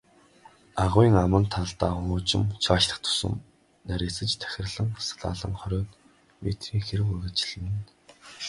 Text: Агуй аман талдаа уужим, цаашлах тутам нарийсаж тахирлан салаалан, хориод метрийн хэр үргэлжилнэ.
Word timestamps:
Агуй 0.83 1.07
аман 1.23 1.45
талдаа 1.53 1.93
уужим, 2.03 2.43
цаашлах 2.63 2.99
тутам 3.05 3.33
нарийсаж 3.87 4.31
тахирлан 4.41 4.89
салаалан, 5.07 5.53
хориод 5.61 5.89
метрийн 6.43 6.83
хэр 6.87 7.01
үргэлжилнэ. 7.09 7.79